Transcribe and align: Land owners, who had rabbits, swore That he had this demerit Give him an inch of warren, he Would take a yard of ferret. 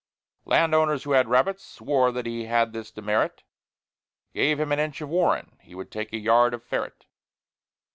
Land 0.45 0.73
owners, 0.73 1.03
who 1.03 1.11
had 1.11 1.29
rabbits, 1.29 1.63
swore 1.63 2.11
That 2.11 2.25
he 2.25 2.45
had 2.45 2.73
this 2.73 2.89
demerit 2.89 3.43
Give 4.33 4.59
him 4.59 4.71
an 4.71 4.79
inch 4.79 4.99
of 5.01 5.09
warren, 5.09 5.59
he 5.61 5.75
Would 5.75 5.91
take 5.91 6.11
a 6.11 6.17
yard 6.17 6.55
of 6.55 6.63
ferret. 6.63 7.05